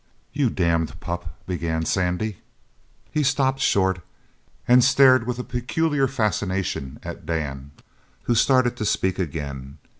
"You 0.33 0.49
damned 0.49 0.99
pup" 0.99 1.37
began 1.45 1.85
Sandy. 1.85 2.37
He 3.11 3.21
stopped 3.21 3.59
short 3.59 4.01
and 4.67 4.83
stared 4.83 5.27
with 5.27 5.37
a 5.37 5.43
peculiar 5.43 6.07
fascination 6.07 6.99
at 7.03 7.27
Dan, 7.27 7.69
who 8.23 8.33
started 8.33 8.75
to 8.77 8.85
speak 8.85 9.19
again. 9.19 9.77